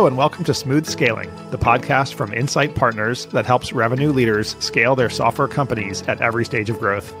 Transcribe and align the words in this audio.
Hello, 0.00 0.08
and 0.08 0.16
welcome 0.16 0.44
to 0.44 0.54
Smooth 0.54 0.86
Scaling, 0.86 1.30
the 1.50 1.58
podcast 1.58 2.14
from 2.14 2.32
Insight 2.32 2.74
Partners 2.74 3.26
that 3.26 3.44
helps 3.44 3.74
revenue 3.74 4.12
leaders 4.12 4.56
scale 4.58 4.96
their 4.96 5.10
software 5.10 5.46
companies 5.46 6.00
at 6.08 6.22
every 6.22 6.42
stage 6.46 6.70
of 6.70 6.78
growth. 6.78 7.14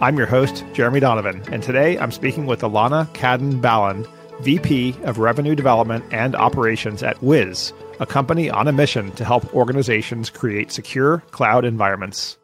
I'm 0.00 0.16
your 0.16 0.26
host, 0.26 0.64
Jeremy 0.72 1.00
Donovan, 1.00 1.42
and 1.52 1.62
today 1.62 1.98
I'm 1.98 2.10
speaking 2.10 2.46
with 2.46 2.62
Alana 2.62 3.06
Cadden 3.12 3.60
Ballon, 3.60 4.06
VP 4.40 4.96
of 5.02 5.18
Revenue 5.18 5.54
Development 5.54 6.02
and 6.10 6.34
Operations 6.34 7.02
at 7.02 7.22
Wiz, 7.22 7.74
a 8.00 8.06
company 8.06 8.48
on 8.48 8.66
a 8.66 8.72
mission 8.72 9.10
to 9.10 9.26
help 9.26 9.54
organizations 9.54 10.30
create 10.30 10.72
secure 10.72 11.18
cloud 11.32 11.66
environments. 11.66 12.38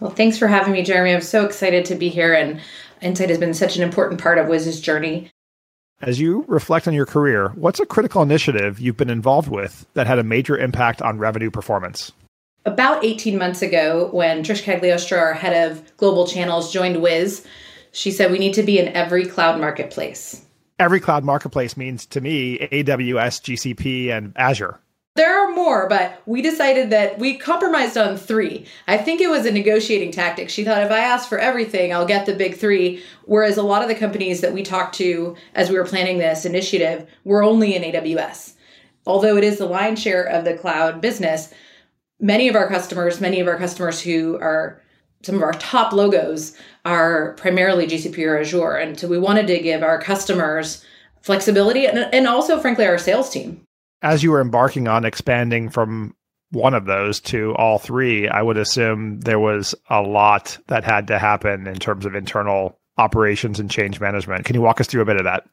Well, 0.00 0.10
thanks 0.10 0.38
for 0.38 0.48
having 0.48 0.72
me, 0.72 0.82
Jeremy. 0.82 1.14
I'm 1.14 1.20
so 1.20 1.44
excited 1.46 1.84
to 1.84 1.94
be 1.94 2.08
here, 2.08 2.34
and 2.34 2.60
Insight 3.00 3.28
has 3.28 3.38
been 3.38 3.54
such 3.54 3.76
an 3.76 3.84
important 3.84 4.20
part 4.20 4.38
of 4.38 4.48
Wiz's 4.48 4.80
journey. 4.80 5.30
As 6.04 6.20
you 6.20 6.44
reflect 6.48 6.86
on 6.86 6.92
your 6.92 7.06
career, 7.06 7.48
what's 7.54 7.80
a 7.80 7.86
critical 7.86 8.20
initiative 8.20 8.78
you've 8.78 8.98
been 8.98 9.08
involved 9.08 9.48
with 9.48 9.86
that 9.94 10.06
had 10.06 10.18
a 10.18 10.22
major 10.22 10.54
impact 10.54 11.00
on 11.00 11.16
revenue 11.16 11.50
performance? 11.50 12.12
About 12.66 13.02
18 13.02 13.38
months 13.38 13.62
ago, 13.62 14.10
when 14.12 14.42
Trish 14.42 14.62
Cagliostro, 14.62 15.18
our 15.18 15.32
head 15.32 15.70
of 15.70 15.96
global 15.96 16.26
channels, 16.26 16.70
joined 16.70 17.00
Wiz, 17.00 17.46
she 17.92 18.10
said 18.10 18.30
we 18.30 18.38
need 18.38 18.52
to 18.52 18.62
be 18.62 18.78
in 18.78 18.88
every 18.88 19.24
cloud 19.24 19.58
marketplace. 19.58 20.44
Every 20.78 21.00
cloud 21.00 21.24
marketplace 21.24 21.74
means 21.74 22.04
to 22.06 22.20
me 22.20 22.58
AWS, 22.58 23.40
GCP, 23.40 24.10
and 24.10 24.34
Azure. 24.36 24.78
There 25.16 25.32
are 25.32 25.54
more, 25.54 25.88
but 25.88 26.20
we 26.26 26.42
decided 26.42 26.90
that 26.90 27.20
we 27.20 27.36
compromised 27.36 27.96
on 27.96 28.16
three. 28.16 28.66
I 28.88 28.96
think 28.96 29.20
it 29.20 29.30
was 29.30 29.46
a 29.46 29.52
negotiating 29.52 30.10
tactic. 30.10 30.50
She 30.50 30.64
thought 30.64 30.82
if 30.82 30.90
I 30.90 30.98
ask 30.98 31.28
for 31.28 31.38
everything, 31.38 31.92
I'll 31.92 32.04
get 32.04 32.26
the 32.26 32.34
big 32.34 32.56
three. 32.56 33.00
Whereas 33.24 33.56
a 33.56 33.62
lot 33.62 33.82
of 33.82 33.88
the 33.88 33.94
companies 33.94 34.40
that 34.40 34.52
we 34.52 34.64
talked 34.64 34.96
to 34.96 35.36
as 35.54 35.70
we 35.70 35.78
were 35.78 35.84
planning 35.84 36.18
this 36.18 36.44
initiative 36.44 37.08
were 37.22 37.44
only 37.44 37.76
in 37.76 37.82
AWS. 37.82 38.54
Although 39.06 39.36
it 39.36 39.44
is 39.44 39.58
the 39.58 39.66
lion's 39.66 40.02
share 40.02 40.24
of 40.24 40.44
the 40.44 40.56
cloud 40.56 41.00
business, 41.00 41.54
many 42.18 42.48
of 42.48 42.56
our 42.56 42.68
customers, 42.68 43.20
many 43.20 43.38
of 43.38 43.46
our 43.46 43.58
customers 43.58 44.00
who 44.00 44.36
are 44.38 44.82
some 45.22 45.36
of 45.36 45.42
our 45.42 45.52
top 45.54 45.92
logos 45.92 46.56
are 46.84 47.34
primarily 47.34 47.86
GCP 47.86 48.26
or 48.26 48.40
Azure. 48.40 48.76
And 48.76 48.98
so 48.98 49.06
we 49.06 49.18
wanted 49.18 49.46
to 49.46 49.60
give 49.60 49.84
our 49.84 50.00
customers 50.00 50.84
flexibility 51.22 51.86
and, 51.86 51.98
and 52.12 52.26
also, 52.26 52.58
frankly, 52.58 52.84
our 52.84 52.98
sales 52.98 53.30
team 53.30 53.63
as 54.04 54.22
you 54.22 54.30
were 54.30 54.40
embarking 54.40 54.86
on 54.86 55.04
expanding 55.04 55.70
from 55.70 56.14
one 56.50 56.74
of 56.74 56.84
those 56.84 57.20
to 57.20 57.54
all 57.56 57.78
three, 57.78 58.28
I 58.28 58.42
would 58.42 58.58
assume 58.58 59.20
there 59.20 59.40
was 59.40 59.74
a 59.88 60.02
lot 60.02 60.58
that 60.68 60.84
had 60.84 61.08
to 61.08 61.18
happen 61.18 61.66
in 61.66 61.76
terms 61.76 62.04
of 62.04 62.14
internal 62.14 62.78
operations 62.98 63.58
and 63.58 63.70
change 63.70 64.00
management. 64.00 64.44
Can 64.44 64.54
you 64.54 64.60
walk 64.60 64.80
us 64.80 64.86
through 64.86 65.02
a 65.02 65.06
bit 65.06 65.16
of 65.16 65.24
that? 65.24 65.44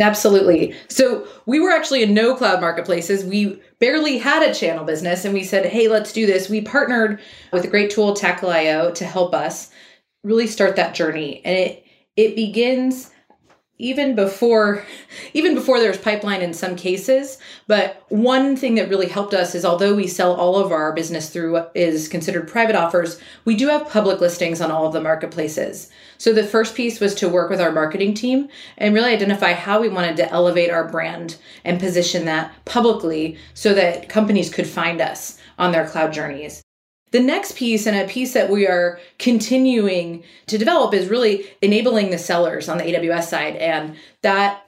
Absolutely. 0.00 0.74
So 0.88 1.26
we 1.44 1.60
were 1.60 1.70
actually 1.70 2.02
in 2.02 2.14
no 2.14 2.34
cloud 2.34 2.60
marketplaces. 2.60 3.24
We 3.24 3.60
barely 3.78 4.16
had 4.16 4.48
a 4.48 4.54
channel 4.54 4.84
business 4.84 5.24
and 5.24 5.34
we 5.34 5.44
said, 5.44 5.66
hey, 5.66 5.88
let's 5.88 6.12
do 6.12 6.24
this. 6.24 6.48
We 6.48 6.62
partnered 6.62 7.20
with 7.52 7.64
a 7.64 7.68
great 7.68 7.90
tool, 7.90 8.14
Tackle.io, 8.14 8.92
to 8.92 9.04
help 9.04 9.34
us 9.34 9.70
really 10.24 10.46
start 10.46 10.76
that 10.76 10.94
journey. 10.94 11.42
And 11.44 11.56
it 11.56 11.84
it 12.16 12.34
begins 12.34 13.10
even 13.78 14.14
before 14.14 14.84
even 15.34 15.54
before 15.54 15.78
there's 15.78 15.98
pipeline 15.98 16.42
in 16.42 16.52
some 16.52 16.76
cases 16.76 17.38
but 17.66 18.04
one 18.08 18.56
thing 18.56 18.74
that 18.74 18.88
really 18.88 19.08
helped 19.08 19.34
us 19.34 19.54
is 19.54 19.64
although 19.64 19.94
we 19.94 20.06
sell 20.06 20.34
all 20.34 20.56
of 20.56 20.72
our 20.72 20.92
business 20.92 21.30
through 21.30 21.52
what 21.52 21.72
is 21.74 22.08
considered 22.08 22.48
private 22.48 22.76
offers 22.76 23.20
we 23.44 23.54
do 23.54 23.68
have 23.68 23.88
public 23.88 24.20
listings 24.20 24.60
on 24.60 24.70
all 24.70 24.86
of 24.86 24.92
the 24.92 25.00
marketplaces. 25.00 25.90
So 26.18 26.32
the 26.32 26.44
first 26.44 26.74
piece 26.74 27.00
was 27.00 27.14
to 27.16 27.28
work 27.28 27.50
with 27.50 27.60
our 27.60 27.72
marketing 27.72 28.14
team 28.14 28.48
and 28.76 28.94
really 28.94 29.12
identify 29.12 29.52
how 29.52 29.80
we 29.80 29.88
wanted 29.88 30.16
to 30.16 30.30
elevate 30.30 30.70
our 30.70 30.88
brand 30.88 31.36
and 31.64 31.80
position 31.80 32.24
that 32.24 32.52
publicly 32.64 33.38
so 33.54 33.74
that 33.74 34.08
companies 34.08 34.52
could 34.52 34.66
find 34.66 35.00
us 35.00 35.38
on 35.58 35.72
their 35.72 35.86
cloud 35.86 36.12
journeys 36.12 36.62
the 37.10 37.20
next 37.20 37.56
piece, 37.56 37.86
and 37.86 37.96
a 37.96 38.06
piece 38.06 38.34
that 38.34 38.50
we 38.50 38.66
are 38.66 39.00
continuing 39.18 40.22
to 40.46 40.58
develop, 40.58 40.92
is 40.94 41.08
really 41.08 41.46
enabling 41.62 42.10
the 42.10 42.18
sellers 42.18 42.68
on 42.68 42.78
the 42.78 42.84
AWS 42.84 43.24
side. 43.24 43.56
And 43.56 43.96
that 44.22 44.66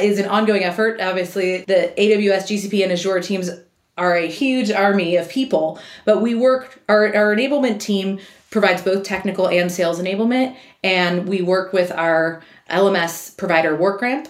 is 0.00 0.18
an 0.18 0.26
ongoing 0.26 0.64
effort. 0.64 1.00
Obviously, 1.00 1.58
the 1.62 1.92
AWS, 1.96 2.48
GCP, 2.48 2.82
and 2.82 2.92
Azure 2.92 3.20
teams 3.20 3.50
are 3.96 4.14
a 4.14 4.28
huge 4.28 4.70
army 4.70 5.16
of 5.16 5.28
people, 5.28 5.78
but 6.04 6.22
we 6.22 6.34
work, 6.34 6.80
our, 6.88 7.14
our 7.14 7.34
enablement 7.34 7.80
team 7.80 8.20
provides 8.50 8.80
both 8.82 9.02
technical 9.02 9.48
and 9.48 9.70
sales 9.70 10.00
enablement. 10.00 10.56
And 10.82 11.28
we 11.28 11.42
work 11.42 11.72
with 11.72 11.90
our 11.92 12.42
LMS 12.70 13.36
provider, 13.36 13.76
WorkRamp, 13.76 14.28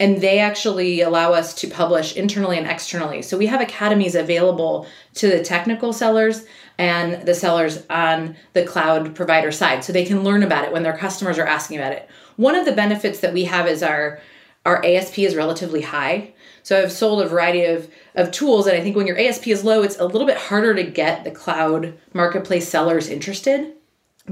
and 0.00 0.22
they 0.22 0.38
actually 0.38 1.02
allow 1.02 1.34
us 1.34 1.52
to 1.54 1.68
publish 1.68 2.16
internally 2.16 2.56
and 2.56 2.66
externally. 2.66 3.20
So 3.20 3.36
we 3.36 3.46
have 3.46 3.60
academies 3.60 4.14
available 4.14 4.86
to 5.14 5.28
the 5.28 5.44
technical 5.44 5.92
sellers 5.92 6.46
and 6.78 7.26
the 7.26 7.34
sellers 7.34 7.84
on 7.90 8.34
the 8.54 8.64
cloud 8.64 9.14
provider 9.14 9.52
side 9.52 9.84
so 9.84 9.92
they 9.92 10.06
can 10.06 10.24
learn 10.24 10.42
about 10.42 10.64
it 10.64 10.72
when 10.72 10.82
their 10.82 10.96
customers 10.96 11.38
are 11.38 11.46
asking 11.46 11.76
about 11.76 11.92
it. 11.92 12.08
One 12.36 12.56
of 12.56 12.64
the 12.64 12.72
benefits 12.72 13.20
that 13.20 13.34
we 13.34 13.44
have 13.44 13.68
is 13.68 13.82
our 13.82 14.20
our 14.66 14.84
ASP 14.84 15.20
is 15.20 15.36
relatively 15.36 15.80
high. 15.80 16.34
So 16.62 16.82
I've 16.82 16.92
sold 16.92 17.22
a 17.22 17.28
variety 17.28 17.64
of, 17.64 17.90
of 18.14 18.30
tools, 18.30 18.66
and 18.66 18.76
I 18.76 18.82
think 18.82 18.94
when 18.94 19.06
your 19.06 19.18
ASP 19.18 19.48
is 19.48 19.64
low, 19.64 19.82
it's 19.82 19.98
a 19.98 20.04
little 20.04 20.26
bit 20.26 20.36
harder 20.36 20.74
to 20.74 20.82
get 20.82 21.24
the 21.24 21.30
cloud 21.30 21.98
marketplace 22.12 22.68
sellers 22.68 23.08
interested. 23.08 23.72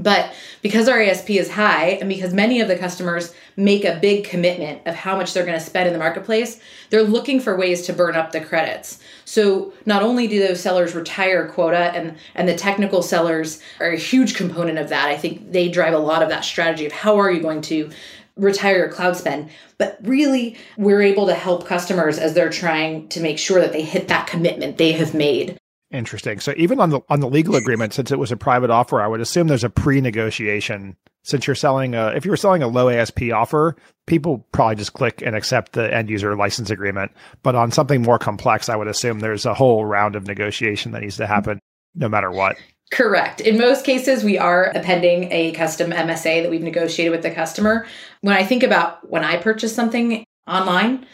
But 0.01 0.33
because 0.61 0.87
our 0.87 1.01
ASP 1.01 1.31
is 1.31 1.51
high 1.51 1.89
and 1.99 2.07
because 2.07 2.33
many 2.33 2.61
of 2.61 2.67
the 2.67 2.77
customers 2.77 3.33
make 3.57 3.83
a 3.83 3.99
big 4.01 4.23
commitment 4.23 4.87
of 4.87 4.95
how 4.95 5.17
much 5.17 5.33
they're 5.33 5.45
going 5.45 5.59
to 5.59 5.63
spend 5.63 5.87
in 5.87 5.93
the 5.93 5.99
marketplace, 5.99 6.59
they're 6.89 7.03
looking 7.03 7.39
for 7.39 7.57
ways 7.57 7.85
to 7.85 7.93
burn 7.93 8.15
up 8.15 8.31
the 8.31 8.39
credits. 8.39 8.99
So 9.25 9.73
not 9.85 10.01
only 10.01 10.27
do 10.27 10.39
those 10.39 10.61
sellers 10.61 10.95
retire 10.95 11.47
quota 11.49 11.91
and 11.93 12.17
and 12.35 12.47
the 12.47 12.55
technical 12.55 13.01
sellers 13.01 13.61
are 13.79 13.91
a 13.91 13.97
huge 13.97 14.35
component 14.35 14.77
of 14.77 14.89
that. 14.89 15.09
I 15.09 15.17
think 15.17 15.51
they 15.51 15.67
drive 15.69 15.93
a 15.93 15.99
lot 15.99 16.23
of 16.23 16.29
that 16.29 16.45
strategy 16.45 16.85
of 16.85 16.93
how 16.93 17.17
are 17.17 17.29
you 17.29 17.41
going 17.41 17.61
to 17.63 17.89
retire 18.37 18.77
your 18.77 18.89
cloud 18.89 19.17
spend. 19.17 19.49
But 19.77 19.99
really, 20.03 20.57
we're 20.77 21.01
able 21.01 21.27
to 21.27 21.33
help 21.33 21.67
customers 21.67 22.17
as 22.17 22.33
they're 22.33 22.49
trying 22.49 23.09
to 23.09 23.19
make 23.19 23.37
sure 23.37 23.59
that 23.59 23.73
they 23.73 23.81
hit 23.81 24.07
that 24.07 24.27
commitment 24.27 24.77
they 24.77 24.93
have 24.93 25.13
made. 25.13 25.58
Interesting. 25.91 26.39
So 26.39 26.53
even 26.55 26.79
on 26.79 26.91
the 26.91 27.01
on 27.09 27.19
the 27.19 27.27
legal 27.27 27.55
agreement, 27.55 27.93
since 27.93 28.11
it 28.11 28.19
was 28.19 28.31
a 28.31 28.37
private 28.37 28.69
offer, 28.69 29.01
I 29.01 29.07
would 29.07 29.21
assume 29.21 29.47
there's 29.47 29.63
a 29.63 29.71
pre-negotiation. 29.71 30.95
Since 31.23 31.47
you're 31.47 31.55
selling 31.55 31.95
a, 31.95 32.09
if 32.09 32.25
you 32.25 32.31
were 32.31 32.37
selling 32.37 32.61
a 32.61 32.67
low 32.67 32.89
ASP 32.89 33.23
offer, 33.33 33.75
people 34.05 34.45
probably 34.51 34.75
just 34.75 34.93
click 34.93 35.21
and 35.23 35.35
accept 35.35 35.73
the 35.73 35.93
end 35.93 36.09
user 36.09 36.35
license 36.35 36.69
agreement. 36.69 37.11
But 37.41 37.55
on 37.55 37.71
something 37.71 38.03
more 38.03 38.19
complex, 38.19 38.69
I 38.69 38.75
would 38.75 38.87
assume 38.87 39.19
there's 39.19 39.45
a 39.45 39.53
whole 39.53 39.83
round 39.83 40.15
of 40.15 40.27
negotiation 40.27 40.91
that 40.91 41.01
needs 41.01 41.17
to 41.17 41.27
happen, 41.27 41.59
no 41.95 42.07
matter 42.07 42.31
what. 42.31 42.55
Correct. 42.91 43.41
In 43.41 43.57
most 43.57 43.83
cases, 43.83 44.23
we 44.23 44.37
are 44.37 44.65
appending 44.75 45.31
a 45.31 45.51
custom 45.51 45.91
MSA 45.91 46.43
that 46.43 46.49
we've 46.49 46.61
negotiated 46.61 47.11
with 47.11 47.23
the 47.23 47.31
customer. 47.31 47.85
When 48.21 48.35
I 48.35 48.43
think 48.43 48.63
about 48.63 49.09
when 49.09 49.23
I 49.23 49.37
purchase 49.37 49.75
something 49.75 50.23
online, 50.47 51.05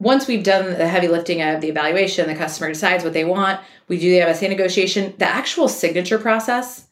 once 0.00 0.28
we've 0.28 0.44
done 0.44 0.78
the 0.78 0.86
heavy 0.86 1.08
lifting 1.08 1.42
of 1.42 1.60
the 1.60 1.68
evaluation, 1.68 2.28
the 2.28 2.34
customer 2.34 2.68
decides 2.68 3.02
what 3.02 3.12
they 3.12 3.24
want, 3.24 3.60
we 3.88 3.98
do 3.98 4.10
the 4.10 4.24
MSA 4.26 4.48
negotiation. 4.48 5.14
The 5.18 5.26
actual 5.26 5.68
signature 5.68 6.18
process 6.18 6.86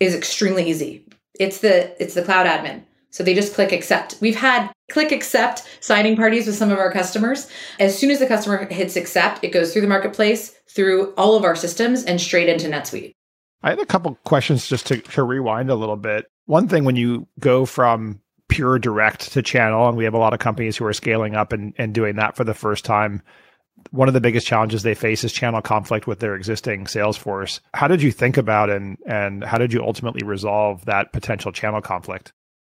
is 0.00 0.14
extremely 0.14 0.68
easy. 0.68 1.04
It's 1.38 1.58
the 1.58 2.00
it's 2.02 2.14
the 2.14 2.22
cloud 2.22 2.46
admin. 2.46 2.82
So 3.10 3.22
they 3.22 3.34
just 3.34 3.54
click 3.54 3.72
accept. 3.72 4.16
We've 4.20 4.36
had 4.36 4.72
click 4.90 5.12
accept 5.12 5.68
signing 5.80 6.16
parties 6.16 6.46
with 6.46 6.56
some 6.56 6.70
of 6.70 6.78
our 6.78 6.90
customers. 6.90 7.50
As 7.78 7.98
soon 7.98 8.10
as 8.10 8.18
the 8.18 8.26
customer 8.26 8.64
hits 8.66 8.96
accept, 8.96 9.44
it 9.44 9.52
goes 9.52 9.72
through 9.72 9.82
the 9.82 9.88
marketplace, 9.88 10.54
through 10.68 11.12
all 11.14 11.36
of 11.36 11.44
our 11.44 11.56
systems, 11.56 12.04
and 12.04 12.20
straight 12.20 12.48
into 12.48 12.68
NetSuite. 12.68 13.12
I 13.62 13.70
had 13.70 13.78
a 13.78 13.86
couple 13.86 14.18
questions 14.24 14.66
just 14.66 14.86
to, 14.86 14.96
to 15.00 15.22
rewind 15.22 15.70
a 15.70 15.74
little 15.74 15.96
bit. 15.96 16.26
One 16.46 16.68
thing 16.68 16.84
when 16.84 16.96
you 16.96 17.28
go 17.38 17.66
from 17.66 18.20
pure 18.52 18.78
direct 18.78 19.32
to 19.32 19.42
channel, 19.42 19.88
and 19.88 19.96
we 19.96 20.04
have 20.04 20.14
a 20.14 20.18
lot 20.18 20.34
of 20.34 20.38
companies 20.38 20.76
who 20.76 20.84
are 20.84 20.92
scaling 20.92 21.34
up 21.34 21.52
and, 21.52 21.72
and 21.78 21.94
doing 21.94 22.16
that 22.16 22.36
for 22.36 22.44
the 22.44 22.54
first 22.54 22.84
time. 22.84 23.22
One 23.90 24.08
of 24.08 24.14
the 24.14 24.20
biggest 24.20 24.46
challenges 24.46 24.82
they 24.82 24.94
face 24.94 25.24
is 25.24 25.32
channel 25.32 25.62
conflict 25.62 26.06
with 26.06 26.20
their 26.20 26.34
existing 26.34 26.86
sales 26.86 27.16
force. 27.16 27.60
How 27.74 27.88
did 27.88 28.02
you 28.02 28.12
think 28.12 28.36
about 28.36 28.70
and 28.70 28.98
and 29.06 29.42
how 29.42 29.58
did 29.58 29.72
you 29.72 29.82
ultimately 29.82 30.24
resolve 30.24 30.84
that 30.84 31.12
potential 31.12 31.50
channel 31.50 31.80
conflict? 31.80 32.32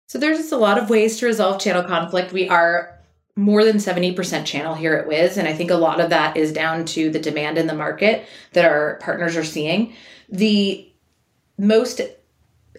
So 0.09 0.19
there's 0.19 0.39
just 0.39 0.53
a 0.53 0.57
lot 0.57 0.79
of 0.79 0.89
ways 0.89 1.19
to 1.19 1.27
resolve 1.27 1.61
channel 1.61 1.85
conflict. 1.85 2.33
We 2.33 2.49
are 2.49 2.97
more 3.37 3.65
than 3.65 3.77
70% 3.77 4.47
channel 4.47 4.75
here 4.75 4.95
at 4.95 5.07
Wiz. 5.07 5.37
And 5.37 5.47
I 5.47 5.53
think 5.53 5.71
a 5.71 5.77
lot 5.77 6.01
of 6.01 6.11
that 6.11 6.37
is 6.37 6.53
down 6.53 6.87
to 6.87 7.11
the 7.11 7.19
demand 7.19 7.59
in 7.59 7.67
the 7.67 7.75
market 7.75 8.27
that 8.55 8.65
our 8.65 8.97
partners 9.03 9.37
are 9.37 9.45
seeing. 9.45 9.93
The 10.31 10.91
most 11.59 12.01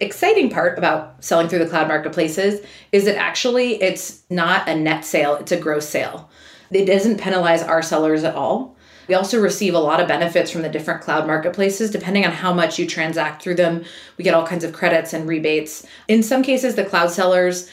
exciting 0.00 0.50
part 0.50 0.78
about 0.78 1.22
selling 1.24 1.48
through 1.48 1.60
the 1.60 1.68
cloud 1.68 1.88
marketplaces 1.88 2.64
is 2.92 3.04
that 3.04 3.16
actually 3.16 3.82
it's 3.82 4.22
not 4.30 4.68
a 4.68 4.74
net 4.74 5.04
sale, 5.04 5.36
it's 5.36 5.52
a 5.52 5.60
gross 5.60 5.88
sale. 5.88 6.30
It 6.70 6.84
doesn't 6.84 7.18
penalize 7.18 7.62
our 7.62 7.82
sellers 7.82 8.24
at 8.24 8.34
all. 8.34 8.76
We 9.08 9.14
also 9.14 9.40
receive 9.40 9.74
a 9.74 9.78
lot 9.78 10.00
of 10.00 10.08
benefits 10.08 10.50
from 10.50 10.60
the 10.62 10.68
different 10.68 11.00
cloud 11.00 11.26
marketplaces. 11.26 11.90
Depending 11.90 12.26
on 12.26 12.32
how 12.32 12.52
much 12.52 12.78
you 12.78 12.86
transact 12.86 13.42
through 13.42 13.54
them, 13.54 13.84
we 14.18 14.24
get 14.24 14.34
all 14.34 14.46
kinds 14.46 14.64
of 14.64 14.74
credits 14.74 15.14
and 15.14 15.26
rebates. 15.26 15.86
In 16.08 16.22
some 16.22 16.42
cases, 16.42 16.74
the 16.74 16.84
cloud 16.84 17.10
sellers 17.10 17.70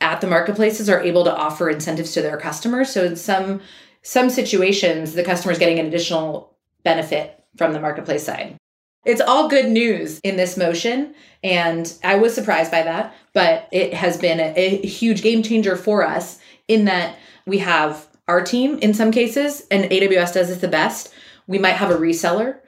at 0.00 0.20
the 0.20 0.26
marketplaces 0.26 0.88
are 0.88 1.02
able 1.02 1.24
to 1.24 1.36
offer 1.36 1.68
incentives 1.68 2.12
to 2.12 2.22
their 2.22 2.38
customers. 2.38 2.90
So 2.90 3.04
in 3.04 3.16
some 3.16 3.60
some 4.02 4.30
situations 4.30 5.12
the 5.12 5.24
customer 5.24 5.52
is 5.52 5.58
getting 5.58 5.78
an 5.78 5.86
additional 5.86 6.56
benefit 6.84 7.44
from 7.56 7.72
the 7.72 7.80
marketplace 7.80 8.24
side. 8.24 8.56
It's 9.04 9.20
all 9.20 9.48
good 9.48 9.68
news 9.68 10.20
in 10.20 10.36
this 10.36 10.56
motion. 10.56 11.14
And 11.42 11.92
I 12.02 12.16
was 12.16 12.34
surprised 12.34 12.70
by 12.70 12.82
that, 12.82 13.14
but 13.32 13.68
it 13.72 13.94
has 13.94 14.16
been 14.16 14.40
a, 14.40 14.52
a 14.56 14.86
huge 14.86 15.22
game 15.22 15.42
changer 15.42 15.76
for 15.76 16.04
us 16.04 16.38
in 16.66 16.84
that 16.86 17.16
we 17.46 17.58
have 17.58 18.06
our 18.28 18.42
team 18.42 18.78
in 18.80 18.92
some 18.92 19.10
cases, 19.10 19.66
and 19.70 19.90
AWS 19.90 20.34
does 20.34 20.48
this 20.48 20.58
the 20.58 20.68
best. 20.68 21.12
We 21.46 21.58
might 21.58 21.72
have 21.72 21.90
a 21.90 21.96
reseller 21.96 22.58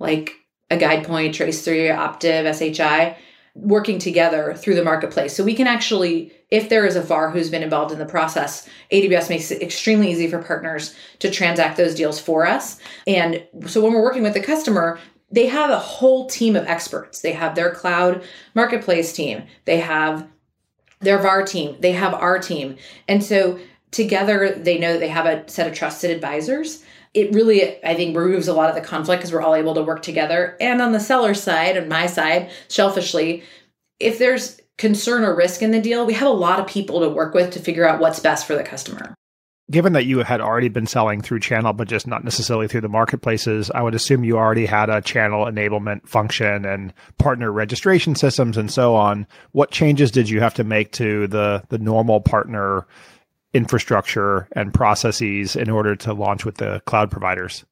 like 0.00 0.32
a 0.70 0.76
GuidePoint, 0.76 1.30
Trace3, 1.30 1.96
Optiv, 1.96 2.76
SHI, 2.76 3.16
working 3.54 4.00
together 4.00 4.54
through 4.54 4.74
the 4.74 4.82
marketplace. 4.82 5.36
So 5.36 5.44
we 5.44 5.54
can 5.54 5.68
actually, 5.68 6.32
if 6.50 6.68
there 6.68 6.84
is 6.84 6.96
a 6.96 7.00
VAR 7.00 7.30
who's 7.30 7.48
been 7.48 7.62
involved 7.62 7.92
in 7.92 8.00
the 8.00 8.04
process, 8.04 8.68
AWS 8.90 9.30
makes 9.30 9.52
it 9.52 9.62
extremely 9.62 10.10
easy 10.10 10.26
for 10.26 10.42
partners 10.42 10.96
to 11.20 11.30
transact 11.30 11.76
those 11.76 11.94
deals 11.94 12.20
for 12.20 12.44
us. 12.44 12.80
And 13.06 13.46
so 13.66 13.80
when 13.80 13.92
we're 13.92 14.02
working 14.02 14.24
with 14.24 14.34
the 14.34 14.42
customer, 14.42 14.98
they 15.30 15.46
have 15.46 15.70
a 15.70 15.78
whole 15.78 16.26
team 16.28 16.56
of 16.56 16.66
experts. 16.66 17.20
They 17.20 17.32
have 17.32 17.54
their 17.54 17.72
cloud 17.72 18.22
marketplace 18.54 19.12
team, 19.12 19.44
they 19.64 19.80
have 19.80 20.28
their 21.00 21.18
VAR 21.18 21.42
team, 21.42 21.76
they 21.80 21.92
have 21.92 22.14
our 22.14 22.38
team. 22.38 22.76
And 23.08 23.22
so 23.22 23.58
together 23.90 24.50
they 24.50 24.78
know 24.78 24.98
they 24.98 25.08
have 25.08 25.26
a 25.26 25.48
set 25.48 25.66
of 25.66 25.74
trusted 25.74 26.10
advisors. 26.10 26.84
It 27.14 27.32
really 27.32 27.84
i 27.84 27.94
think 27.94 28.16
removes 28.16 28.48
a 28.48 28.54
lot 28.54 28.68
of 28.68 28.74
the 28.74 28.80
conflict 28.80 29.20
because 29.20 29.32
we're 29.32 29.42
all 29.42 29.54
able 29.54 29.74
to 29.74 29.82
work 29.82 30.02
together. 30.02 30.56
And 30.60 30.80
on 30.80 30.92
the 30.92 31.00
seller 31.00 31.34
side 31.34 31.76
and 31.76 31.88
my 31.88 32.06
side 32.06 32.50
selfishly 32.68 33.44
if 34.00 34.18
there's 34.18 34.60
concern 34.76 35.22
or 35.22 35.36
risk 35.36 35.62
in 35.62 35.70
the 35.70 35.80
deal 35.80 36.04
we 36.04 36.14
have 36.14 36.26
a 36.26 36.32
lot 36.32 36.58
of 36.58 36.66
people 36.66 37.00
to 37.00 37.08
work 37.08 37.32
with 37.32 37.52
to 37.52 37.60
figure 37.60 37.86
out 37.86 38.00
what's 38.00 38.18
best 38.18 38.46
for 38.46 38.56
the 38.56 38.64
customer 38.64 39.14
given 39.70 39.94
that 39.94 40.04
you 40.04 40.18
had 40.18 40.40
already 40.40 40.68
been 40.68 40.86
selling 40.86 41.20
through 41.20 41.40
channel 41.40 41.72
but 41.72 41.88
just 41.88 42.06
not 42.06 42.24
necessarily 42.24 42.68
through 42.68 42.80
the 42.80 42.88
marketplaces 42.88 43.70
i 43.70 43.82
would 43.82 43.94
assume 43.94 44.24
you 44.24 44.36
already 44.36 44.66
had 44.66 44.90
a 44.90 45.00
channel 45.00 45.46
enablement 45.46 46.06
function 46.06 46.64
and 46.64 46.92
partner 47.18 47.50
registration 47.50 48.14
systems 48.14 48.56
and 48.56 48.70
so 48.70 48.94
on 48.94 49.26
what 49.52 49.70
changes 49.70 50.10
did 50.10 50.28
you 50.28 50.40
have 50.40 50.54
to 50.54 50.64
make 50.64 50.92
to 50.92 51.26
the 51.28 51.62
the 51.68 51.78
normal 51.78 52.20
partner 52.20 52.86
infrastructure 53.54 54.48
and 54.52 54.74
processes 54.74 55.56
in 55.56 55.70
order 55.70 55.96
to 55.96 56.12
launch 56.12 56.44
with 56.44 56.56
the 56.56 56.82
cloud 56.84 57.10
providers? 57.10 57.64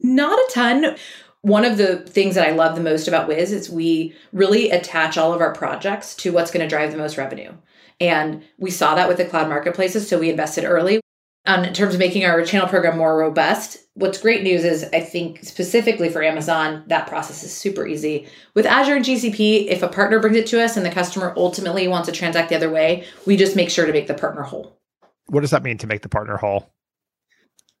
Not 0.00 0.38
a 0.38 0.50
ton. 0.52 0.96
One 1.42 1.64
of 1.64 1.78
the 1.78 1.98
things 1.98 2.34
that 2.34 2.46
I 2.46 2.52
love 2.52 2.74
the 2.74 2.82
most 2.82 3.06
about 3.06 3.28
Wiz 3.28 3.52
is 3.52 3.70
we 3.70 4.14
really 4.32 4.70
attach 4.70 5.16
all 5.16 5.32
of 5.32 5.40
our 5.40 5.54
projects 5.54 6.14
to 6.16 6.32
what's 6.32 6.50
going 6.50 6.62
to 6.62 6.68
drive 6.68 6.90
the 6.90 6.98
most 6.98 7.16
revenue. 7.16 7.52
And 8.00 8.42
we 8.58 8.70
saw 8.70 8.96
that 8.96 9.08
with 9.08 9.18
the 9.18 9.24
cloud 9.24 9.48
marketplaces, 9.48 10.08
so 10.08 10.18
we 10.18 10.30
invested 10.30 10.64
early. 10.64 11.00
Um, 11.46 11.62
in 11.62 11.74
terms 11.74 11.92
of 11.92 12.00
making 12.00 12.24
our 12.24 12.42
channel 12.42 12.68
program 12.68 12.96
more 12.96 13.18
robust, 13.18 13.76
what's 13.92 14.16
great 14.18 14.42
news 14.42 14.64
is 14.64 14.84
I 14.94 15.00
think 15.00 15.44
specifically 15.44 16.08
for 16.08 16.22
Amazon, 16.22 16.84
that 16.86 17.06
process 17.06 17.42
is 17.42 17.54
super 17.54 17.86
easy. 17.86 18.26
With 18.54 18.64
Azure 18.64 18.96
and 18.96 19.04
GCP, 19.04 19.66
if 19.66 19.82
a 19.82 19.88
partner 19.88 20.20
brings 20.20 20.36
it 20.38 20.46
to 20.48 20.62
us 20.62 20.76
and 20.76 20.86
the 20.86 20.90
customer 20.90 21.34
ultimately 21.36 21.86
wants 21.86 22.08
to 22.08 22.12
transact 22.12 22.48
the 22.48 22.56
other 22.56 22.70
way, 22.70 23.06
we 23.26 23.36
just 23.36 23.56
make 23.56 23.68
sure 23.68 23.84
to 23.84 23.92
make 23.92 24.06
the 24.06 24.14
partner 24.14 24.42
whole. 24.42 24.78
What 25.26 25.42
does 25.42 25.50
that 25.50 25.62
mean 25.62 25.76
to 25.78 25.86
make 25.86 26.00
the 26.00 26.08
partner 26.08 26.38
whole? 26.38 26.70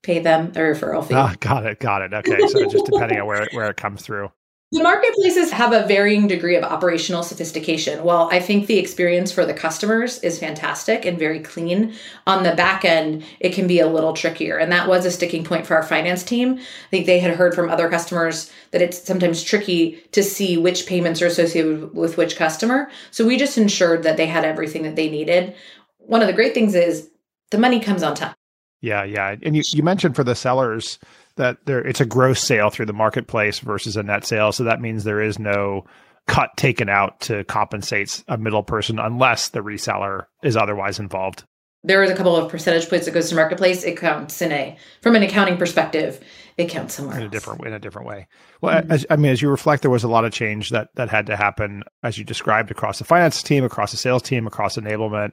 Pay 0.02 0.18
them 0.18 0.48
a 0.48 0.58
referral 0.58 1.06
fee. 1.06 1.14
Ah, 1.14 1.34
got 1.40 1.64
it, 1.64 1.80
got 1.80 2.02
it. 2.02 2.12
Okay, 2.12 2.46
so 2.48 2.68
just 2.68 2.84
depending 2.84 3.18
on 3.18 3.26
where 3.26 3.44
it, 3.44 3.54
where 3.54 3.70
it 3.70 3.78
comes 3.78 4.02
through. 4.02 4.30
The 4.74 4.82
marketplaces 4.82 5.52
have 5.52 5.72
a 5.72 5.86
varying 5.86 6.26
degree 6.26 6.56
of 6.56 6.64
operational 6.64 7.22
sophistication. 7.22 8.02
While 8.02 8.28
I 8.32 8.40
think 8.40 8.66
the 8.66 8.80
experience 8.80 9.30
for 9.30 9.46
the 9.46 9.54
customers 9.54 10.18
is 10.18 10.40
fantastic 10.40 11.04
and 11.04 11.16
very 11.16 11.38
clean. 11.38 11.94
On 12.26 12.42
the 12.42 12.56
back 12.56 12.84
end, 12.84 13.22
it 13.38 13.52
can 13.52 13.68
be 13.68 13.78
a 13.78 13.86
little 13.86 14.14
trickier. 14.14 14.58
And 14.58 14.72
that 14.72 14.88
was 14.88 15.06
a 15.06 15.12
sticking 15.12 15.44
point 15.44 15.64
for 15.64 15.76
our 15.76 15.84
finance 15.84 16.24
team. 16.24 16.54
I 16.58 16.90
think 16.90 17.06
they 17.06 17.20
had 17.20 17.36
heard 17.36 17.54
from 17.54 17.70
other 17.70 17.88
customers 17.88 18.50
that 18.72 18.82
it's 18.82 19.00
sometimes 19.00 19.44
tricky 19.44 20.02
to 20.10 20.24
see 20.24 20.56
which 20.56 20.86
payments 20.86 21.22
are 21.22 21.26
associated 21.26 21.94
with 21.94 22.16
which 22.16 22.34
customer. 22.34 22.90
So 23.12 23.24
we 23.24 23.36
just 23.36 23.56
ensured 23.56 24.02
that 24.02 24.16
they 24.16 24.26
had 24.26 24.44
everything 24.44 24.82
that 24.82 24.96
they 24.96 25.08
needed. 25.08 25.54
One 25.98 26.20
of 26.20 26.26
the 26.26 26.32
great 26.32 26.52
things 26.52 26.74
is 26.74 27.08
the 27.52 27.58
money 27.58 27.78
comes 27.78 28.02
on 28.02 28.16
time. 28.16 28.34
Yeah, 28.80 29.04
yeah. 29.04 29.36
And 29.40 29.54
you, 29.54 29.62
you 29.68 29.84
mentioned 29.84 30.16
for 30.16 30.24
the 30.24 30.34
sellers 30.34 30.98
that 31.36 31.58
there 31.66 31.84
it's 31.84 32.00
a 32.00 32.06
gross 32.06 32.40
sale 32.40 32.70
through 32.70 32.86
the 32.86 32.92
marketplace 32.92 33.58
versus 33.58 33.96
a 33.96 34.02
net 34.02 34.24
sale. 34.24 34.52
So 34.52 34.64
that 34.64 34.80
means 34.80 35.04
there 35.04 35.22
is 35.22 35.38
no 35.38 35.84
cut 36.26 36.50
taken 36.56 36.88
out 36.88 37.20
to 37.20 37.44
compensate 37.44 38.24
a 38.28 38.38
middle 38.38 38.62
person 38.62 38.98
unless 38.98 39.50
the 39.50 39.60
reseller 39.60 40.26
is 40.42 40.56
otherwise 40.56 40.98
involved. 40.98 41.44
There 41.86 42.02
is 42.02 42.10
a 42.10 42.16
couple 42.16 42.34
of 42.34 42.50
percentage 42.50 42.88
points 42.88 43.04
that 43.04 43.12
goes 43.12 43.28
to 43.28 43.34
marketplace. 43.34 43.84
It 43.84 43.98
counts 43.98 44.40
in 44.40 44.52
a 44.52 44.78
from 45.02 45.16
an 45.16 45.22
accounting 45.22 45.58
perspective. 45.58 46.18
It 46.56 46.70
counts 46.70 46.94
somewhere 46.94 47.16
in 47.16 47.24
else. 47.24 47.28
a 47.28 47.30
different 47.30 47.66
in 47.66 47.74
a 47.74 47.78
different 47.78 48.08
way. 48.08 48.26
Well, 48.62 48.80
mm-hmm. 48.80 48.90
as, 48.90 49.04
I 49.10 49.16
mean, 49.16 49.32
as 49.32 49.42
you 49.42 49.50
reflect, 49.50 49.82
there 49.82 49.90
was 49.90 50.02
a 50.02 50.08
lot 50.08 50.24
of 50.24 50.32
change 50.32 50.70
that 50.70 50.88
that 50.94 51.10
had 51.10 51.26
to 51.26 51.36
happen, 51.36 51.82
as 52.02 52.16
you 52.16 52.24
described, 52.24 52.70
across 52.70 52.98
the 52.98 53.04
finance 53.04 53.42
team, 53.42 53.64
across 53.64 53.90
the 53.90 53.98
sales 53.98 54.22
team, 54.22 54.46
across 54.46 54.76
enablement. 54.76 55.32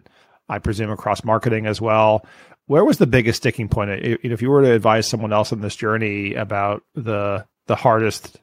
I 0.52 0.60
presume 0.60 0.92
across 0.92 1.24
marketing 1.24 1.66
as 1.66 1.80
well. 1.82 2.26
Where 2.68 2.86
was 2.86 2.98
the 2.98 3.08
biggest 3.08 3.38
sticking 3.38 3.70
point? 3.70 3.90
If 3.92 4.42
you 4.42 4.50
were 4.50 4.62
to 4.62 4.72
advise 4.72 5.08
someone 5.08 5.34
else 5.34 5.52
on 5.52 5.62
this 5.62 5.76
journey 5.76 6.36
about 6.36 6.84
the 6.94 7.46
the 7.68 7.76
hardest 7.76 8.40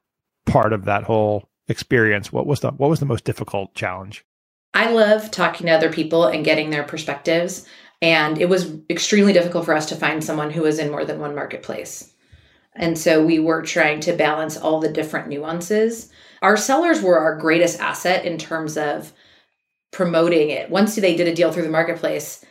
part 0.46 0.72
of 0.72 0.86
that 0.86 1.04
whole 1.04 1.48
experience, 1.68 2.32
what 2.32 2.46
was 2.46 2.60
the 2.60 2.70
what 2.72 2.90
was 2.90 3.00
the 3.00 3.06
most 3.06 3.24
difficult 3.24 3.74
challenge? 3.74 4.24
I 4.74 4.90
love 4.90 5.30
talking 5.30 5.66
to 5.66 5.72
other 5.72 5.92
people 5.92 6.24
and 6.26 6.44
getting 6.44 6.70
their 6.70 6.84
perspectives. 6.84 7.66
And 8.00 8.38
it 8.38 8.48
was 8.48 8.72
extremely 8.88 9.32
difficult 9.32 9.64
for 9.64 9.74
us 9.74 9.86
to 9.86 9.96
find 9.96 10.22
someone 10.22 10.50
who 10.50 10.62
was 10.62 10.78
in 10.78 10.90
more 10.90 11.04
than 11.04 11.18
one 11.18 11.34
marketplace. 11.34 12.14
And 12.74 12.96
so 12.96 13.24
we 13.24 13.40
were 13.40 13.62
trying 13.62 14.00
to 14.00 14.12
balance 14.12 14.56
all 14.56 14.78
the 14.78 14.92
different 14.92 15.28
nuances. 15.28 16.10
Our 16.42 16.56
sellers 16.56 17.02
were 17.02 17.18
our 17.18 17.36
greatest 17.36 17.80
asset 17.80 18.24
in 18.24 18.38
terms 18.38 18.76
of 18.76 19.12
promoting 19.90 20.50
it. 20.50 20.70
Once 20.70 20.94
they 20.96 21.16
did 21.16 21.28
a 21.28 21.34
deal 21.34 21.52
through 21.52 21.62
the 21.62 21.68
marketplace, 21.68 22.44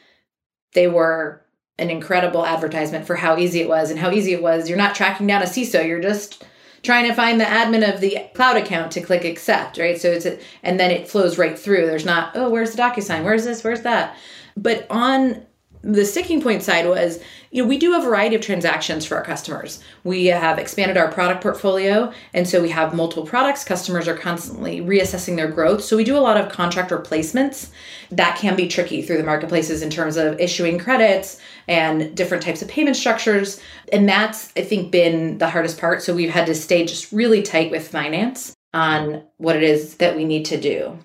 they 0.74 0.88
were 0.88 1.44
an 1.80 1.90
incredible 1.90 2.46
advertisement 2.46 3.06
for 3.06 3.16
how 3.16 3.38
easy 3.38 3.62
it 3.62 3.70
was 3.70 3.92
and 3.92 4.00
how 4.00 4.12
easy 4.12 4.34
it 4.34 4.42
was. 4.42 4.68
You're 4.68 4.78
not 4.78 4.96
tracking 4.96 5.28
down 5.28 5.44
a 5.44 5.46
CISO, 5.46 5.88
you're 5.88 6.02
just 6.02 6.44
trying 6.84 7.08
to 7.08 7.14
find 7.14 7.40
the 7.40 7.46
admin 7.46 7.94
of 7.94 8.00
the 8.00 8.18
cloud 8.34 8.58
account 8.58 8.92
to 8.94 9.02
click 9.02 9.26
accept, 9.26 9.78
right? 9.78 10.00
So 10.00 10.10
it's 10.10 10.26
a, 10.26 10.40
and 10.64 10.80
then 10.80 10.92
it 10.92 11.08
flows 11.08 11.38
right 11.38 11.58
through. 11.58 11.86
There's 11.86 12.06
not, 12.06 12.32
oh, 12.36 12.50
where's 12.50 12.72
the 12.72 12.82
DocuSign? 12.82 13.24
Where's 13.24 13.44
this? 13.44 13.64
Where's 13.64 13.82
that? 13.82 14.16
But 14.56 14.88
on 14.90 15.46
the 15.82 16.06
sticking 16.06 16.42
point 16.42 16.64
side 16.64 16.88
was 16.88 17.20
you 17.52 17.62
know 17.62 17.70
we 17.70 17.78
do 17.78 17.98
a 17.98 18.02
variety 18.02 18.36
of 18.36 18.42
transactions 18.42 19.06
for 19.06 19.16
our 19.16 19.24
customers. 19.24 19.82
We 20.04 20.26
have 20.28 20.60
expanded 20.60 20.98
our 20.98 21.12
product 21.12 21.42
portfolio 21.42 22.12
and 22.34 22.48
so 22.48 22.62
we 22.62 22.70
have 22.70 22.94
multiple 22.94 23.26
products. 23.26 23.64
Customers 23.64 24.08
are 24.08 24.18
constantly 24.18 24.82
reassessing 24.82 25.36
their 25.36 25.48
growth. 25.48 25.84
So 25.84 25.96
we 25.96 26.04
do 26.04 26.18
a 26.18 26.20
lot 26.20 26.38
of 26.38 26.52
contract 26.52 26.92
replacements. 26.92 27.72
That 28.12 28.38
can 28.38 28.56
be 28.56 28.68
tricky 28.68 29.02
through 29.02 29.18
the 29.18 29.24
marketplaces 29.24 29.82
in 29.82 29.90
terms 29.90 30.18
of 30.18 30.40
issuing 30.40 30.78
credits 30.78 31.40
and 31.68 32.16
different 32.16 32.44
types 32.44 32.62
of 32.62 32.68
payment 32.68 32.96
structures. 32.96 33.62
And 33.92 34.08
that's 34.08 34.52
i 34.58 34.62
think 34.62 34.92
been 34.92 35.38
the 35.38 35.50
hardest 35.50 35.80
part. 35.80 36.02
So 36.02 36.14
we've 36.14 36.30
had 36.30 36.48
to 36.48 36.56
stay 36.56 36.86
just 36.86 37.12
really 37.12 37.42
tight 37.42 37.72
with 37.72 37.88
finance 37.88 38.54
on 38.74 39.24
what 39.38 39.56
it 39.56 39.64
is 39.64 39.96
that 39.96 40.16
we 40.16 40.26
need 40.26 40.46
to 40.46 40.60
do 40.60 41.00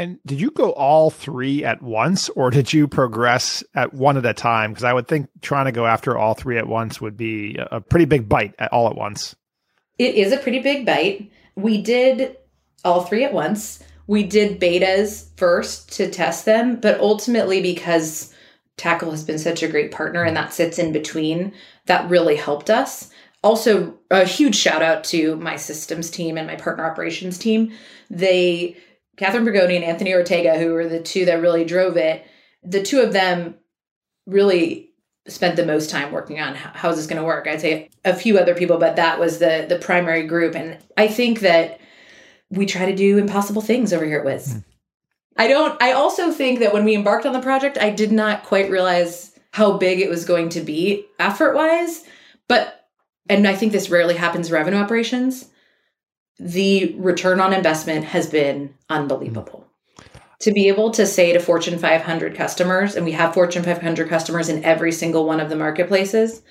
and 0.00 0.18
did 0.24 0.40
you 0.40 0.50
go 0.50 0.72
all 0.72 1.10
three 1.10 1.62
at 1.62 1.82
once 1.82 2.30
or 2.30 2.50
did 2.50 2.72
you 2.72 2.88
progress 2.88 3.62
at 3.74 3.92
one 3.92 4.16
at 4.16 4.24
a 4.24 4.32
time? 4.32 4.70
Because 4.70 4.84
I 4.84 4.94
would 4.94 5.06
think 5.06 5.28
trying 5.42 5.66
to 5.66 5.72
go 5.72 5.84
after 5.84 6.16
all 6.16 6.32
three 6.32 6.56
at 6.56 6.66
once 6.66 7.02
would 7.02 7.18
be 7.18 7.58
a 7.70 7.82
pretty 7.82 8.06
big 8.06 8.26
bite 8.26 8.54
at 8.58 8.72
all 8.72 8.88
at 8.88 8.96
once. 8.96 9.36
It 9.98 10.14
is 10.14 10.32
a 10.32 10.38
pretty 10.38 10.60
big 10.60 10.86
bite. 10.86 11.30
We 11.54 11.82
did 11.82 12.38
all 12.82 13.02
three 13.02 13.24
at 13.24 13.34
once. 13.34 13.84
We 14.06 14.22
did 14.22 14.58
betas 14.58 15.36
first 15.36 15.92
to 15.96 16.10
test 16.10 16.46
them, 16.46 16.80
but 16.80 16.98
ultimately, 16.98 17.60
because 17.60 18.32
Tackle 18.78 19.10
has 19.10 19.22
been 19.22 19.38
such 19.38 19.62
a 19.62 19.68
great 19.68 19.92
partner 19.92 20.22
and 20.22 20.34
that 20.34 20.54
sits 20.54 20.78
in 20.78 20.92
between, 20.92 21.52
that 21.84 22.08
really 22.08 22.36
helped 22.36 22.70
us. 22.70 23.10
Also, 23.42 23.98
a 24.10 24.24
huge 24.24 24.56
shout 24.56 24.80
out 24.80 25.04
to 25.04 25.36
my 25.36 25.56
systems 25.56 26.10
team 26.10 26.38
and 26.38 26.46
my 26.46 26.56
partner 26.56 26.86
operations 26.86 27.36
team. 27.36 27.70
They 28.08 28.78
Catherine 29.16 29.44
Bergoni 29.44 29.76
and 29.76 29.84
Anthony 29.84 30.14
Ortega, 30.14 30.58
who 30.58 30.72
were 30.72 30.88
the 30.88 31.00
two 31.00 31.24
that 31.26 31.42
really 31.42 31.64
drove 31.64 31.96
it, 31.96 32.24
the 32.62 32.82
two 32.82 33.00
of 33.00 33.12
them 33.12 33.56
really 34.26 34.90
spent 35.28 35.56
the 35.56 35.66
most 35.66 35.90
time 35.90 36.12
working 36.12 36.40
on 36.40 36.54
how, 36.54 36.90
is 36.90 36.96
this 36.96 37.06
going 37.06 37.20
to 37.20 37.26
work. 37.26 37.46
I'd 37.46 37.60
say 37.60 37.90
a 38.04 38.14
few 38.14 38.38
other 38.38 38.54
people, 38.54 38.78
but 38.78 38.96
that 38.96 39.20
was 39.20 39.38
the 39.38 39.66
the 39.68 39.78
primary 39.78 40.26
group. 40.26 40.54
And 40.54 40.78
I 40.96 41.08
think 41.08 41.40
that 41.40 41.80
we 42.50 42.66
try 42.66 42.86
to 42.86 42.96
do 42.96 43.18
impossible 43.18 43.62
things 43.62 43.92
over 43.92 44.04
here 44.04 44.18
at 44.18 44.24
Wiz. 44.24 44.54
Mm. 44.54 44.64
I 45.36 45.48
don't. 45.48 45.82
I 45.82 45.92
also 45.92 46.32
think 46.32 46.58
that 46.60 46.72
when 46.72 46.84
we 46.84 46.94
embarked 46.94 47.26
on 47.26 47.32
the 47.32 47.40
project, 47.40 47.78
I 47.78 47.90
did 47.90 48.12
not 48.12 48.44
quite 48.44 48.70
realize 48.70 49.38
how 49.52 49.76
big 49.76 50.00
it 50.00 50.10
was 50.10 50.24
going 50.24 50.48
to 50.50 50.60
be 50.60 51.06
effort 51.18 51.54
wise. 51.54 52.04
But 52.48 52.88
and 53.28 53.46
I 53.46 53.54
think 53.54 53.72
this 53.72 53.90
rarely 53.90 54.16
happens 54.16 54.50
revenue 54.50 54.78
operations 54.78 55.49
the 56.38 56.94
return 56.98 57.40
on 57.40 57.52
investment 57.52 58.04
has 58.04 58.28
been 58.28 58.74
unbelievable. 58.88 59.66
To 60.40 60.52
be 60.52 60.68
able 60.68 60.90
to 60.92 61.06
say 61.06 61.32
to 61.32 61.38
Fortune 61.38 61.78
500 61.78 62.34
customers, 62.34 62.96
and 62.96 63.04
we 63.04 63.12
have 63.12 63.34
Fortune 63.34 63.62
500 63.62 64.08
customers 64.08 64.48
in 64.48 64.64
every 64.64 64.90
single 64.90 65.26
one 65.26 65.40
of 65.40 65.50
the 65.50 65.56
marketplaces, 65.56 66.42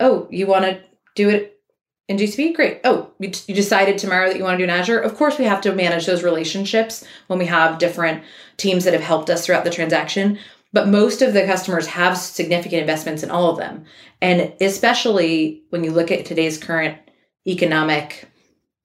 Oh, 0.00 0.26
you 0.30 0.46
want 0.46 0.64
to 0.64 0.80
do 1.14 1.28
it 1.28 1.60
in 2.08 2.16
GCP? 2.16 2.54
Great. 2.54 2.80
Oh, 2.84 3.12
you, 3.20 3.30
you 3.46 3.54
decided 3.54 3.98
tomorrow 3.98 4.28
that 4.28 4.36
you 4.36 4.42
want 4.42 4.58
to 4.58 4.66
do 4.66 4.70
an 4.70 4.78
Azure? 4.78 4.98
Of 4.98 5.16
course, 5.16 5.38
we 5.38 5.44
have 5.44 5.60
to 5.60 5.74
manage 5.74 6.06
those 6.06 6.22
relationships 6.22 7.04
when 7.26 7.38
we 7.38 7.46
have 7.46 7.78
different 7.78 8.24
teams 8.56 8.84
that 8.84 8.94
have 8.94 9.02
helped 9.02 9.30
us 9.30 9.44
throughout 9.44 9.64
the 9.64 9.70
transaction. 9.70 10.38
But 10.72 10.88
most 10.88 11.20
of 11.20 11.34
the 11.34 11.44
customers 11.44 11.86
have 11.88 12.16
significant 12.16 12.80
investments 12.80 13.22
in 13.22 13.30
all 13.30 13.50
of 13.50 13.58
them. 13.58 13.84
And 14.22 14.52
especially 14.60 15.62
when 15.70 15.84
you 15.84 15.90
look 15.90 16.10
at 16.10 16.24
today's 16.24 16.58
current 16.58 16.98
economic 17.46 18.29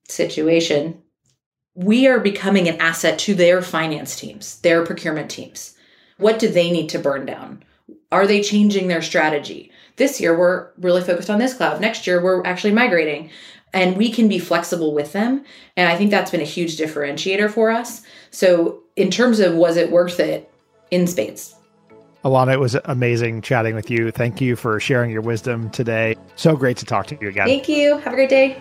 situation, 0.07 1.01
we 1.75 2.07
are 2.07 2.19
becoming 2.19 2.67
an 2.67 2.79
asset 2.79 3.19
to 3.19 3.35
their 3.35 3.62
finance 3.62 4.17
teams, 4.17 4.59
their 4.62 4.85
procurement 4.85 5.29
teams. 5.29 5.75
What 6.17 6.39
do 6.39 6.47
they 6.47 6.71
need 6.71 6.89
to 6.89 7.00
burn 7.00 7.25
down? 7.25 7.63
Are 8.12 8.25
they 8.25 8.41
changing 8.41 8.88
their 8.88 9.01
strategy? 9.01 9.71
This 9.97 10.21
year, 10.21 10.38
we're 10.38 10.69
really 10.77 11.01
focused 11.01 11.29
on 11.29 11.39
this 11.39 11.53
cloud. 11.53 11.81
Next 11.81 12.07
year, 12.07 12.21
we're 12.21 12.45
actually 12.45 12.74
migrating 12.74 13.29
and 13.74 13.97
we 13.97 14.09
can 14.09 14.29
be 14.29 14.39
flexible 14.39 14.93
with 14.93 15.12
them. 15.12 15.43
And 15.75 15.89
I 15.89 15.97
think 15.97 16.09
that's 16.09 16.31
been 16.31 16.41
a 16.41 16.45
huge 16.45 16.77
differentiator 16.77 17.51
for 17.51 17.69
us. 17.69 18.03
So, 18.31 18.83
in 18.95 19.12
terms 19.12 19.39
of 19.39 19.53
was 19.55 19.75
it 19.75 19.91
worth 19.91 20.19
it 20.19 20.50
in 20.91 21.07
spades? 21.07 21.55
Alana, 22.24 22.53
it 22.53 22.59
was 22.59 22.75
amazing 22.85 23.41
chatting 23.41 23.75
with 23.75 23.91
you. 23.91 24.09
Thank 24.09 24.41
you 24.41 24.55
for 24.55 24.79
sharing 24.79 25.12
your 25.12 25.21
wisdom 25.21 25.69
today. 25.69 26.15
So 26.35 26.55
great 26.55 26.77
to 26.77 26.85
talk 26.85 27.05
to 27.07 27.17
you 27.21 27.27
again. 27.27 27.45
Thank 27.45 27.69
you. 27.69 27.97
Have 28.00 28.13
a 28.13 28.15
great 28.15 28.29
day. 28.29 28.59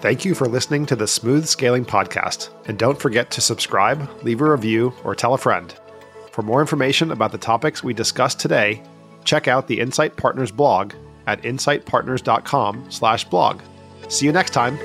Thank 0.00 0.24
you 0.24 0.34
for 0.34 0.46
listening 0.46 0.86
to 0.86 0.96
the 0.96 1.06
Smooth 1.06 1.46
Scaling 1.46 1.84
Podcast. 1.84 2.48
And 2.66 2.78
don't 2.78 2.98
forget 2.98 3.30
to 3.32 3.42
subscribe, 3.42 4.08
leave 4.24 4.40
a 4.40 4.50
review, 4.50 4.94
or 5.04 5.14
tell 5.14 5.34
a 5.34 5.38
friend. 5.38 5.74
For 6.32 6.40
more 6.40 6.62
information 6.62 7.10
about 7.10 7.32
the 7.32 7.38
topics 7.38 7.84
we 7.84 7.92
discussed 7.92 8.40
today, 8.40 8.82
check 9.24 9.46
out 9.46 9.66
the 9.66 9.78
Insight 9.78 10.16
Partners 10.16 10.50
blog 10.50 10.94
at 11.26 11.42
insightpartners.com 11.42 12.90
slash 12.90 13.24
blog. 13.24 13.60
See 14.08 14.24
you 14.24 14.32
next 14.32 14.52
time. 14.52 14.78